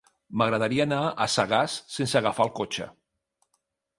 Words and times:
M'agradaria 0.41 0.87
anar 0.87 1.01
a 1.25 1.27
Sagàs 1.33 1.77
sense 1.97 2.19
agafar 2.21 2.47
el 2.49 2.53
cotxe. 2.61 2.87